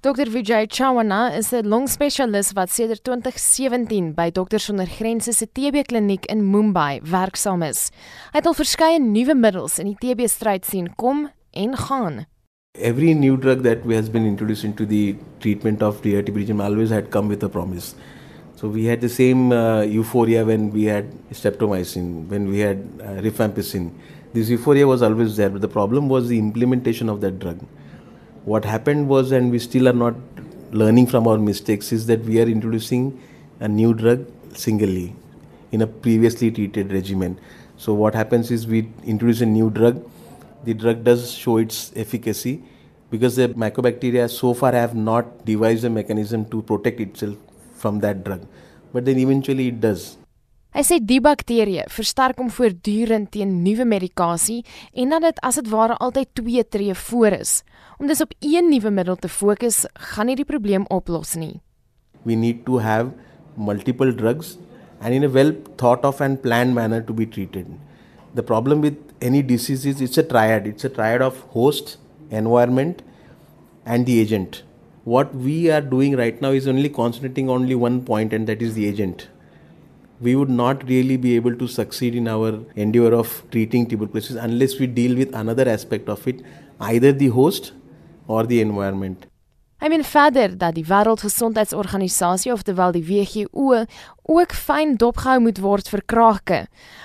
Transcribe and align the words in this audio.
Dr 0.00 0.30
Vijay 0.30 0.68
Chawana 0.70 1.36
is 1.36 1.52
'n 1.52 1.66
longspesialis 1.66 2.52
wat 2.54 2.70
sedert 2.70 3.02
2017 3.02 4.14
by 4.14 4.30
Dokters 4.30 4.64
Sonder 4.64 4.86
Grense 4.86 5.32
se 5.32 5.46
TB 5.46 5.82
kliniek 5.86 6.24
in 6.30 6.50
Mumbai 6.50 7.00
werksaam 7.02 7.62
is. 7.62 7.90
Hy 8.30 8.38
het 8.38 8.46
al 8.46 8.54
verskeie 8.54 9.00
nuwe 9.00 9.34
middels 9.34 9.78
in 9.78 9.86
die 9.90 9.96
TB 9.98 10.28
stryd 10.30 10.64
sien 10.64 10.86
kom 10.94 11.28
en 11.50 11.74
gaan. 11.76 12.26
Every 12.78 13.12
new 13.12 13.36
drug 13.36 13.62
that 13.62 13.82
has 13.90 14.08
been 14.08 14.24
introduced 14.24 14.62
into 14.62 14.86
the 14.86 15.16
treatment 15.40 15.82
of 15.82 16.00
TB 16.00 16.36
region 16.36 16.60
always 16.60 16.90
had 16.90 17.10
come 17.10 17.26
with 17.28 17.42
a 17.42 17.48
promise. 17.48 17.96
So 18.54 18.68
we 18.68 18.86
had 18.86 19.00
the 19.00 19.08
same 19.08 19.50
uh, 19.50 19.82
euphoria 19.82 20.44
when 20.44 20.70
we 20.70 20.84
had 20.84 21.06
streptomycin, 21.32 22.28
when 22.28 22.46
we 22.48 22.60
had 22.60 22.78
uh, 23.02 23.20
rifampicin. 23.20 23.90
This 24.32 24.48
euphoria 24.48 24.86
was 24.86 25.02
always 25.02 25.34
there, 25.34 25.50
but 25.50 25.60
the 25.60 25.66
problem 25.66 26.08
was 26.08 26.28
the 26.28 26.38
implementation 26.38 27.08
of 27.08 27.20
that 27.20 27.40
drug. 27.40 27.58
What 28.44 28.64
happened 28.64 29.08
was, 29.08 29.32
and 29.32 29.50
we 29.50 29.58
still 29.58 29.88
are 29.88 29.92
not 29.92 30.14
learning 30.70 31.06
from 31.06 31.26
our 31.26 31.38
mistakes, 31.38 31.92
is 31.92 32.06
that 32.06 32.20
we 32.24 32.40
are 32.40 32.46
introducing 32.46 33.20
a 33.60 33.68
new 33.68 33.94
drug 33.94 34.26
singly 34.54 35.14
in 35.72 35.82
a 35.82 35.86
previously 35.86 36.50
treated 36.50 36.92
regimen. 36.92 37.38
So 37.76 37.94
what 37.94 38.14
happens 38.14 38.50
is 38.50 38.66
we 38.66 38.90
introduce 39.04 39.40
a 39.40 39.46
new 39.46 39.70
drug, 39.70 40.08
the 40.64 40.74
drug 40.74 41.04
does 41.04 41.30
show 41.30 41.58
its 41.58 41.92
efficacy 41.94 42.62
because 43.10 43.36
the 43.36 43.48
mycobacteria 43.48 44.28
so 44.28 44.54
far 44.54 44.72
have 44.72 44.94
not 44.94 45.44
devised 45.44 45.84
a 45.84 45.90
mechanism 45.90 46.44
to 46.46 46.62
protect 46.62 47.00
itself 47.00 47.36
from 47.74 48.00
that 48.00 48.24
drug. 48.24 48.46
But 48.92 49.04
then 49.04 49.18
eventually 49.18 49.68
it 49.68 49.80
does. 49.80 50.16
Hy 50.78 50.84
sê 50.86 50.96
die 51.02 51.18
bakterieë 51.18 51.88
versterk 51.90 52.38
hom 52.38 52.52
voortdurend 52.54 53.32
teen 53.34 53.56
nuwe 53.64 53.82
medikasie 53.82 54.60
en 55.02 55.10
dat 55.10 55.24
dit 55.24 55.38
as 55.42 55.56
dit 55.58 55.70
ware 55.72 55.96
altyd 55.98 56.28
twee 56.38 56.62
tree 56.62 56.94
voor 56.94 57.34
is. 57.34 57.54
Om 57.98 58.06
dus 58.06 58.20
op 58.22 58.36
een 58.38 58.68
nuwe 58.70 58.92
middel 58.94 59.16
te 59.18 59.26
fokus, 59.26 59.80
gaan 60.12 60.28
nie 60.30 60.36
die 60.38 60.46
probleem 60.46 60.84
oplos 60.94 61.32
nie. 61.34 61.56
We 62.22 62.36
need 62.38 62.60
to 62.68 62.78
have 62.78 63.10
multiple 63.56 64.14
drugs 64.14 64.52
and 65.00 65.16
in 65.16 65.26
a 65.26 65.30
well 65.36 65.50
thought 65.82 66.06
of 66.06 66.20
and 66.22 66.38
planned 66.42 66.76
manner 66.76 67.00
to 67.08 67.12
be 67.12 67.26
treated. 67.26 67.66
The 68.36 68.44
problem 68.46 68.80
with 68.80 69.00
any 69.20 69.42
disease 69.42 69.84
is 69.84 70.00
it's 70.00 70.22
a 70.22 70.22
triad. 70.22 70.68
It's 70.68 70.84
a 70.86 70.90
triad 70.90 71.24
of 71.26 71.40
host, 71.56 71.96
environment 72.30 73.02
and 73.84 74.06
the 74.06 74.20
agent. 74.20 74.62
What 75.02 75.34
we 75.34 75.72
are 75.72 75.82
doing 75.82 76.14
right 76.14 76.40
now 76.40 76.52
is 76.52 76.68
only 76.68 76.88
concentrating 76.88 77.50
only 77.50 77.74
one 77.74 78.04
point 78.04 78.32
and 78.32 78.46
that 78.46 78.62
is 78.62 78.74
the 78.74 78.86
agent 78.86 79.26
we 80.20 80.34
would 80.34 80.50
not 80.50 80.82
really 80.88 81.16
be 81.16 81.36
able 81.36 81.54
to 81.56 81.66
succeed 81.66 82.14
in 82.14 82.28
our 82.28 82.60
endeavor 82.74 83.14
of 83.14 83.42
treating 83.50 83.86
tuberculosis 83.86 84.36
unless 84.36 84.78
we 84.78 84.86
deal 84.86 85.16
with 85.16 85.34
another 85.34 85.68
aspect 85.68 86.08
of 86.08 86.26
it, 86.26 86.42
either 86.80 87.12
the 87.12 87.28
host 87.28 87.72
or 88.26 88.46
the 88.46 88.60
environment. 88.60 89.26
I 89.80 89.88
mean 89.88 90.02
verder 90.02 90.56
dat 90.58 90.74
die 90.74 90.82
Wêreldgesondheidsorganisasie 90.82 92.50
oftewel 92.50 92.90
die 92.92 93.04
WHO 93.06 93.84
ook 94.26 94.52
fyn 94.52 94.96
dopgehou 94.98 95.38
moet 95.44 95.60
word 95.62 95.90
vir 95.92 96.02
krake. 96.02 96.58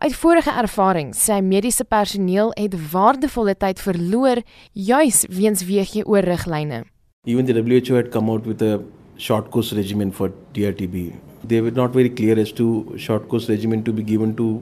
Uit 0.00 0.16
vorige 0.16 0.54
ervaring 0.62 1.12
sê 1.12 1.42
mediese 1.44 1.84
personeel 1.84 2.54
het 2.56 2.72
waardevolle 2.92 3.52
tyd 3.60 3.82
verloor 3.84 4.40
juis 4.72 5.26
weens 5.28 5.66
WHO 5.68 6.16
riglyne. 6.24 6.86
Even 7.28 7.44
the 7.44 7.60
WHO 7.60 7.96
had 8.00 8.08
come 8.10 8.32
out 8.32 8.46
with 8.48 8.62
a 8.62 8.80
short 9.16 9.50
course 9.50 9.72
regimen 9.72 10.10
for 10.10 10.30
DRTB 10.52 11.14
they 11.46 11.60
were 11.60 11.70
not 11.70 11.90
very 11.90 12.08
clear 12.08 12.38
as 12.38 12.52
to 12.52 12.94
short 12.96 13.28
course 13.28 13.48
regimen 13.48 13.84
to 13.84 13.92
be 13.92 14.02
given 14.02 14.34
to 14.36 14.54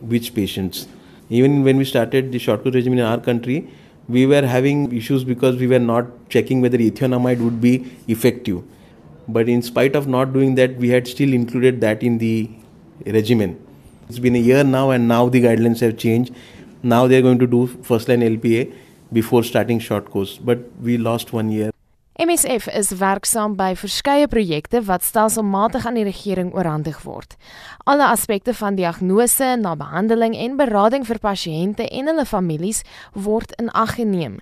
which 0.00 0.34
patients. 0.34 0.86
Even 1.30 1.64
when 1.64 1.76
we 1.76 1.84
started 1.84 2.30
the 2.30 2.38
short 2.38 2.62
course 2.62 2.74
regimen 2.74 2.98
in 2.98 3.04
our 3.04 3.18
country, 3.18 3.68
we 4.08 4.26
were 4.26 4.46
having 4.46 4.94
issues 4.94 5.24
because 5.24 5.56
we 5.56 5.66
were 5.66 5.78
not 5.78 6.06
checking 6.28 6.60
whether 6.60 6.78
ethionamide 6.78 7.38
would 7.38 7.60
be 7.60 7.90
effective. 8.06 8.62
But 9.28 9.48
in 9.48 9.62
spite 9.62 9.96
of 9.96 10.06
not 10.06 10.32
doing 10.32 10.54
that, 10.56 10.76
we 10.76 10.90
had 10.90 11.08
still 11.08 11.32
included 11.32 11.80
that 11.80 12.02
in 12.02 12.18
the 12.18 12.50
regimen. 13.06 13.60
It's 14.08 14.20
been 14.20 14.36
a 14.36 14.38
year 14.38 14.62
now, 14.62 14.90
and 14.90 15.08
now 15.08 15.28
the 15.28 15.42
guidelines 15.42 15.80
have 15.80 15.96
changed. 15.98 16.32
Now 16.82 17.08
they 17.08 17.18
are 17.18 17.22
going 17.22 17.40
to 17.40 17.46
do 17.46 17.66
first 17.66 18.08
line 18.08 18.20
LPA 18.20 18.72
before 19.12 19.42
starting 19.42 19.80
short 19.80 20.10
course. 20.10 20.38
But 20.38 20.60
we 20.80 20.96
lost 20.96 21.32
one 21.32 21.50
year. 21.50 21.75
MSF 22.16 22.70
is 22.72 22.94
werksaam 22.96 23.58
by 23.58 23.74
verskeie 23.76 24.24
projekte 24.32 24.80
wat 24.88 25.04
stelselmatig 25.04 25.84
aan 25.84 25.98
die 25.98 26.04
regering 26.06 26.48
oorhandig 26.56 27.02
word. 27.04 27.34
Alle 27.84 28.06
aspekte 28.08 28.54
van 28.56 28.78
diagnose, 28.78 29.50
na 29.60 29.74
behandeling 29.76 30.32
en 30.32 30.54
berading 30.56 31.04
vir 31.04 31.20
pasiënte 31.20 31.84
en 31.84 32.08
hulle 32.08 32.24
families 32.24 32.80
word 33.12 33.52
in 33.60 33.68
ag 33.76 33.98
geneem. 33.98 34.38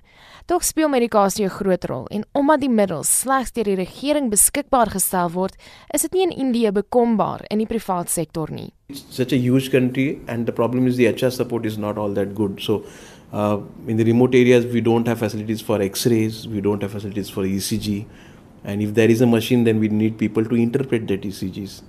Tog 0.47 0.63
speel 0.63 0.87
medikasie 0.87 1.43
'n 1.45 1.57
groot 1.57 1.85
rol 1.85 2.07
en 2.11 2.23
omdat 2.31 2.61
die 2.61 2.69
middels 2.69 3.11
slegs 3.19 3.51
deur 3.51 3.65
die 3.65 3.75
regering 3.75 4.29
beskikbaar 4.29 4.95
gestel 4.95 5.31
word, 5.31 5.55
is 5.93 6.01
dit 6.01 6.13
nie 6.13 6.23
in 6.23 6.31
Indië 6.31 6.71
bekombaar 6.71 7.43
in 7.49 7.57
die 7.57 7.67
privaat 7.67 8.09
sektor 8.09 8.51
nie. 8.51 8.71
It's 8.87 9.03
such 9.09 9.33
a 9.33 9.37
huge 9.37 9.69
country 9.71 10.19
and 10.27 10.45
the 10.45 10.53
problem 10.53 10.87
is 10.87 10.95
the 10.95 11.07
HR 11.07 11.31
support 11.31 11.65
is 11.65 11.77
not 11.77 11.97
all 11.97 12.13
that 12.13 12.35
good. 12.35 12.61
So 12.61 12.85
Uh, 13.35 13.59
in 13.85 13.97
the 13.97 14.05
remote 14.05 14.33
areas, 14.33 14.65
we 14.65 14.79
don't 14.79 15.05
have 15.05 15.19
facilities 15.19 15.61
for 15.61 15.81
X-rays, 15.81 16.47
we 16.47 16.61
don't 16.61 16.81
have 16.81 16.93
facilities 16.93 17.29
for 17.29 17.43
ECG, 17.43 18.05
and 18.63 18.81
if 18.81 18.93
there 18.93 19.09
is 19.09 19.19
a 19.19 19.27
machine, 19.27 19.65
then 19.65 19.77
we 19.77 19.89
need 19.89 20.17
people 20.17 20.45
to 20.45 20.55
interpret 20.55 21.05
that 21.09 21.21
ECGs. 21.21 21.81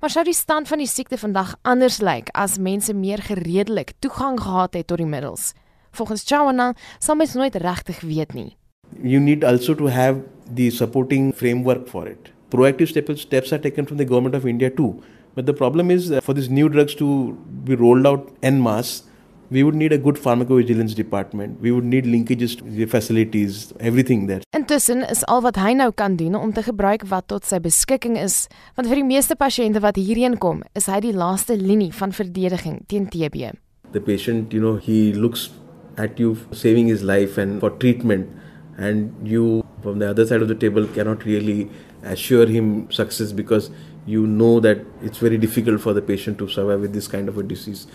Maar 0.00 0.10
sou 0.10 0.24
die 0.26 0.34
stand 0.34 0.66
van 0.66 0.80
die 0.82 0.88
siekte 0.88 1.18
vandag 1.20 1.52
anders 1.68 2.00
lyk 2.02 2.32
as 2.34 2.56
mense 2.58 2.94
meer 2.96 3.20
gereedelik 3.22 3.92
toegang 4.02 4.40
gehad 4.40 4.74
het 4.74 4.88
tot 4.90 4.98
die 4.98 5.06
middels? 5.06 5.52
Volgens 5.94 6.24
Chawana 6.26 6.72
sal 6.98 7.18
mens 7.20 7.36
nooit 7.38 7.54
regtig 7.62 8.00
weet 8.00 8.34
nie. 8.34 8.56
You 8.98 9.20
need 9.20 9.44
also 9.44 9.76
to 9.78 9.92
have 9.94 10.24
the 10.50 10.70
supporting 10.74 11.30
framework 11.36 11.86
for 11.86 12.08
it. 12.08 12.32
Proactive 12.50 12.88
steps, 12.90 13.20
steps 13.28 13.52
are 13.52 13.62
taken 13.62 13.86
from 13.86 13.98
the 14.02 14.08
government 14.08 14.34
of 14.34 14.46
India 14.46 14.70
too. 14.70 14.96
But 15.36 15.46
the 15.46 15.54
problem 15.54 15.90
is 15.90 16.10
uh, 16.10 16.18
for 16.20 16.34
these 16.34 16.50
new 16.50 16.68
drugs 16.68 16.96
to 16.96 17.36
be 17.62 17.76
rolled 17.76 18.06
out 18.06 18.32
en 18.42 18.58
masse, 18.58 19.04
we 19.50 19.62
would 19.64 19.74
need 19.74 19.92
a 19.92 19.98
good 19.98 20.16
pharmacovigilance 20.16 20.94
department. 20.94 21.60
We 21.60 21.72
would 21.72 21.84
need 21.84 22.04
linkages 22.04 22.56
to 22.58 22.64
the 22.64 22.86
facilities, 22.86 23.72
everything 23.80 24.26
there. 24.26 24.40
Intussen 24.54 25.02
is 25.10 25.24
al 25.26 25.42
wat 25.42 25.58
hy 25.58 25.72
nou 25.74 25.90
kan 25.92 26.16
doen 26.16 26.36
om 26.38 26.52
te 26.54 26.62
gebruik 26.62 27.04
wat 27.10 27.26
tot 27.32 27.46
sy 27.46 27.58
beskikking 27.62 28.16
is, 28.20 28.44
want 28.78 28.88
vir 28.90 29.02
die 29.02 29.08
meeste 29.08 29.34
pasiënte 29.38 29.82
wat 29.82 29.98
hierheen 29.98 30.38
kom, 30.38 30.62
is 30.78 30.86
hy 30.86 31.00
die 31.02 31.14
laaste 31.16 31.58
linie 31.58 31.90
van 31.96 32.14
verdediging 32.14 32.84
teen 32.86 33.10
TB. 33.10 33.50
The 33.90 34.00
patient, 34.00 34.54
you 34.54 34.62
know, 34.62 34.76
he 34.78 35.12
looks 35.12 35.50
at 35.98 36.20
you 36.22 36.36
saving 36.52 36.86
his 36.86 37.02
life 37.02 37.36
and 37.36 37.58
for 37.60 37.70
treatment 37.70 38.30
and 38.78 39.10
you 39.26 39.64
from 39.82 39.98
the 39.98 40.08
other 40.08 40.24
side 40.26 40.42
of 40.42 40.48
the 40.48 40.54
table 40.54 40.86
cannot 40.94 41.24
really 41.24 41.68
assure 42.04 42.46
him 42.46 42.90
success 42.90 43.32
because 43.32 43.70
you 44.06 44.26
know 44.26 44.60
that 44.60 44.78
it's 45.02 45.18
very 45.18 45.36
difficult 45.36 45.80
for 45.80 45.92
the 45.92 46.00
patient 46.00 46.38
to 46.38 46.48
survive 46.48 46.80
with 46.80 46.94
this 46.94 47.08
kind 47.08 47.28
of 47.28 47.36
a 47.36 47.42
disease 47.42 47.86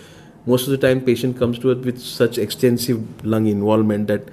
most 0.45 0.67
of 0.67 0.71
the 0.71 0.77
time 0.77 1.01
patient 1.01 1.37
comes 1.37 1.59
to 1.59 1.71
us 1.71 1.77
with 1.85 1.99
such 1.99 2.37
extensive 2.37 3.25
lung 3.25 3.47
involvement 3.47 4.07
that 4.07 4.27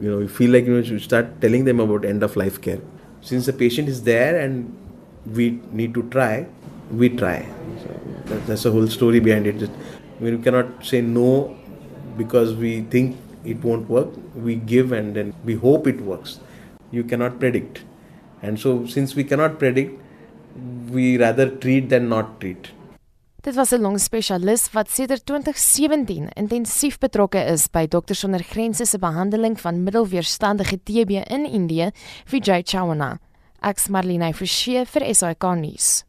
you 0.00 0.10
know 0.10 0.18
you 0.18 0.28
feel 0.28 0.50
like 0.50 0.64
you 0.64 0.74
know 0.74 0.80
you 0.80 0.98
start 0.98 1.40
telling 1.40 1.64
them 1.64 1.80
about 1.80 2.04
end 2.04 2.22
of 2.22 2.36
life 2.36 2.60
care. 2.60 2.80
Since 3.20 3.46
the 3.46 3.52
patient 3.52 3.88
is 3.88 4.02
there 4.02 4.38
and 4.38 4.76
we 5.26 5.60
need 5.72 5.94
to 5.94 6.02
try 6.10 6.46
we 6.90 7.08
try. 7.08 7.46
So 7.82 8.00
that, 8.26 8.46
that's 8.46 8.62
the 8.64 8.70
whole 8.70 8.86
story 8.88 9.20
behind 9.20 9.46
it. 9.46 9.70
We 10.20 10.36
cannot 10.38 10.84
say 10.84 11.00
no 11.00 11.56
because 12.16 12.54
we 12.54 12.82
think 12.82 13.16
it 13.44 13.62
won't 13.62 13.88
work. 13.88 14.08
We 14.34 14.56
give 14.56 14.92
and 14.92 15.14
then 15.14 15.34
we 15.44 15.54
hope 15.54 15.86
it 15.86 16.00
works. 16.00 16.40
You 16.90 17.04
cannot 17.04 17.40
predict. 17.40 17.82
And 18.42 18.60
so 18.60 18.86
since 18.86 19.14
we 19.14 19.24
cannot 19.24 19.58
predict 19.58 20.00
we 20.88 21.18
rather 21.18 21.50
treat 21.50 21.88
than 21.88 22.08
not 22.08 22.40
treat 22.40 22.70
Dit 23.44 23.54
was 23.54 23.72
'n 23.72 23.80
longspesialis 23.80 24.72
wat 24.72 24.90
sedert 24.90 25.26
2017 25.26 26.28
intensief 26.28 26.98
betrokke 26.98 27.44
is 27.44 27.68
by 27.70 27.86
Dokters 27.86 28.18
sonder 28.18 28.42
Grense 28.42 28.84
se 28.84 28.98
behandeling 28.98 29.60
van 29.60 29.82
middelweerstandige 29.82 30.82
TB 30.82 31.10
in 31.10 31.50
Indië, 31.50 31.90
Vijay 32.24 32.62
Chawana. 32.62 33.18
Ek's 33.60 33.88
Marlene 33.88 34.34
Forsie 34.34 34.84
vir 34.86 35.14
SAK 35.14 35.42
nuus. 35.42 36.04